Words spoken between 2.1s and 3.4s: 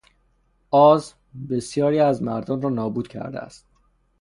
مردان را نابود کرده